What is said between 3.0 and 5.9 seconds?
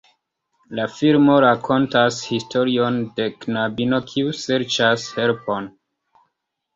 de knabino kiu serĉas helpon.